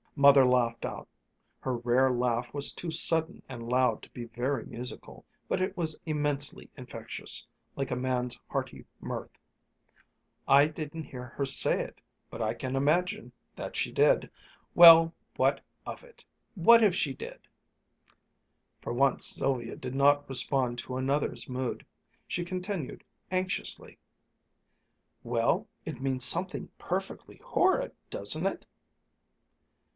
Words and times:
'"Mother 0.21 0.45
laughed 0.45 0.83
out. 0.83 1.07
Her 1.61 1.77
rare 1.77 2.11
laugh 2.11 2.53
was 2.53 2.73
too 2.73 2.91
sudden 2.91 3.43
and 3.47 3.69
loud 3.69 4.01
to 4.01 4.09
be 4.09 4.25
very 4.25 4.65
musical, 4.65 5.25
but 5.47 5.61
it 5.61 5.77
was 5.77 5.99
immensely 6.05 6.69
infectious, 6.75 7.47
like 7.75 7.91
a 7.91 7.95
man's 7.95 8.37
hearty 8.49 8.85
mirth. 8.99 9.31
"I 10.47 10.67
didn't 10.67 11.03
hear 11.03 11.25
her 11.27 11.45
say 11.45 11.81
it 11.81 12.01
but 12.29 12.41
I 12.41 12.53
can 12.55 12.75
imagine 12.75 13.31
that 13.55 13.75
she 13.75 13.91
did. 13.91 14.29
Well, 14.75 15.13
what 15.37 15.61
of 15.85 16.03
it? 16.03 16.25
What 16.55 16.83
if 16.83 16.93
she 16.93 17.13
did?" 17.13 17.47
For 18.81 18.91
once 18.93 19.25
Sylvia 19.25 19.75
did 19.75 19.95
not 19.95 20.27
respond 20.27 20.77
to 20.79 20.97
another's 20.97 21.47
mood. 21.47 21.85
She 22.27 22.43
continued 22.43 23.03
anxiously, 23.31 23.97
"Well, 25.23 25.67
it 25.85 26.01
means 26.01 26.25
something 26.25 26.69
perfectly 26.79 27.37
horrid, 27.37 27.91
doesn't 28.09 28.45
it?" 28.47 28.65